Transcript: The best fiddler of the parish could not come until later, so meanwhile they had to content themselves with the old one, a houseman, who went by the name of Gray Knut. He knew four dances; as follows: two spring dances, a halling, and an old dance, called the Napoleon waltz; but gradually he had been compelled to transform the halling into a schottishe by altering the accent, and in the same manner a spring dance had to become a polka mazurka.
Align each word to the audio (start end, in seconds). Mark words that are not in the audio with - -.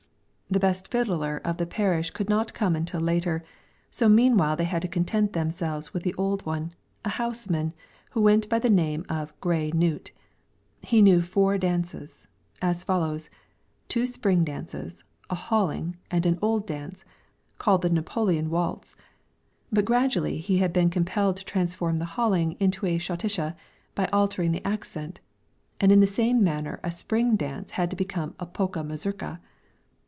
The 0.53 0.59
best 0.59 0.89
fiddler 0.89 1.39
of 1.45 1.55
the 1.55 1.65
parish 1.65 2.11
could 2.11 2.27
not 2.27 2.53
come 2.53 2.75
until 2.75 2.99
later, 2.99 3.41
so 3.89 4.09
meanwhile 4.09 4.57
they 4.57 4.65
had 4.65 4.81
to 4.81 4.89
content 4.89 5.31
themselves 5.31 5.93
with 5.93 6.03
the 6.03 6.13
old 6.15 6.45
one, 6.45 6.73
a 7.05 7.09
houseman, 7.11 7.73
who 8.09 8.19
went 8.19 8.49
by 8.49 8.59
the 8.59 8.69
name 8.69 9.05
of 9.07 9.39
Gray 9.39 9.71
Knut. 9.71 10.11
He 10.81 11.01
knew 11.01 11.21
four 11.21 11.57
dances; 11.57 12.27
as 12.61 12.83
follows: 12.83 13.29
two 13.87 14.05
spring 14.05 14.43
dances, 14.43 15.05
a 15.29 15.35
halling, 15.35 15.95
and 16.11 16.25
an 16.25 16.37
old 16.41 16.67
dance, 16.67 17.05
called 17.57 17.81
the 17.81 17.89
Napoleon 17.89 18.49
waltz; 18.49 18.97
but 19.71 19.85
gradually 19.85 20.39
he 20.39 20.57
had 20.57 20.73
been 20.73 20.89
compelled 20.89 21.37
to 21.37 21.45
transform 21.45 21.97
the 21.97 22.03
halling 22.19 22.57
into 22.59 22.85
a 22.85 22.97
schottishe 22.99 23.55
by 23.95 24.07
altering 24.07 24.51
the 24.51 24.67
accent, 24.67 25.21
and 25.79 25.93
in 25.93 26.01
the 26.01 26.05
same 26.07 26.43
manner 26.43 26.77
a 26.83 26.91
spring 26.91 27.37
dance 27.37 27.71
had 27.71 27.89
to 27.89 27.95
become 27.95 28.35
a 28.37 28.45
polka 28.45 28.83
mazurka. 28.83 29.39